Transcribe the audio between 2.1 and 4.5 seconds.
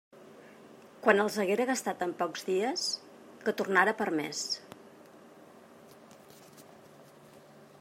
pocs dies, que tornara per més.